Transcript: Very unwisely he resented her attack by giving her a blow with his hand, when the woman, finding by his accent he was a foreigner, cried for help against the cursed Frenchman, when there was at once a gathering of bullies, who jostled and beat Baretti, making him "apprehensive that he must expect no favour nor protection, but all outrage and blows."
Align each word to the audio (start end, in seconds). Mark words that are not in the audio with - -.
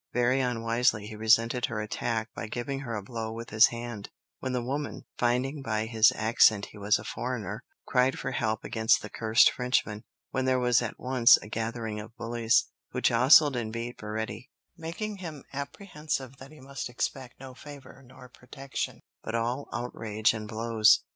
Very 0.13 0.39
unwisely 0.41 1.05
he 1.05 1.15
resented 1.15 1.67
her 1.67 1.79
attack 1.79 2.29
by 2.33 2.47
giving 2.47 2.79
her 2.79 2.95
a 2.95 3.03
blow 3.03 3.31
with 3.31 3.51
his 3.51 3.67
hand, 3.67 4.09
when 4.39 4.51
the 4.51 4.63
woman, 4.63 5.05
finding 5.15 5.61
by 5.61 5.85
his 5.85 6.11
accent 6.15 6.69
he 6.71 6.77
was 6.79 6.97
a 6.97 7.03
foreigner, 7.03 7.63
cried 7.85 8.17
for 8.17 8.31
help 8.31 8.63
against 8.63 9.03
the 9.03 9.11
cursed 9.11 9.51
Frenchman, 9.51 10.03
when 10.31 10.45
there 10.45 10.57
was 10.57 10.81
at 10.81 10.99
once 10.99 11.37
a 11.37 11.47
gathering 11.47 11.99
of 11.99 12.17
bullies, 12.17 12.65
who 12.89 12.99
jostled 12.99 13.55
and 13.55 13.71
beat 13.71 13.99
Baretti, 13.99 14.49
making 14.75 15.17
him 15.17 15.43
"apprehensive 15.53 16.37
that 16.37 16.49
he 16.49 16.59
must 16.59 16.89
expect 16.89 17.39
no 17.39 17.53
favour 17.53 18.01
nor 18.03 18.27
protection, 18.27 19.01
but 19.21 19.35
all 19.35 19.69
outrage 19.71 20.33
and 20.33 20.47
blows." 20.47 21.03